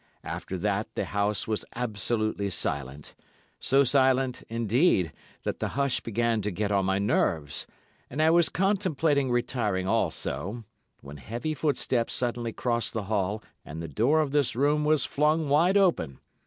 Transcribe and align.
After 0.23 0.57
that 0.57 0.95
the 0.95 1.05
house 1.05 1.47
was 1.47 1.63
absolutely 1.75 2.49
silent, 2.49 3.13
so 3.59 3.83
silent, 3.83 4.41
indeed, 4.49 5.13
that 5.43 5.59
the 5.59 5.67
hush 5.77 5.99
began 5.99 6.41
to 6.41 6.49
get 6.49 6.71
on 6.71 6.85
my 6.85 6.97
nerves, 6.97 7.67
and 8.09 8.19
I 8.19 8.31
was 8.31 8.49
contemplating 8.49 9.29
retiring 9.29 9.87
also, 9.87 10.63
when 11.01 11.17
heavy 11.17 11.53
footsteps 11.53 12.15
suddenly 12.15 12.51
crossed 12.51 12.93
the 12.93 13.03
hall 13.13 13.43
and 13.63 13.79
the 13.79 13.87
door 13.87 14.21
of 14.21 14.31
this 14.31 14.55
room 14.55 14.85
was 14.85 15.05
flung 15.05 15.47
wide 15.49 15.77
open. 15.77 16.17